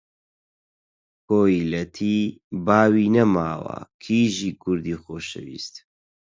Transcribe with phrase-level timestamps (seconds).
[1.27, 2.17] کۆیلەتی
[2.65, 5.75] باوی نەماوە، کیژی کوردی خۆشەویست!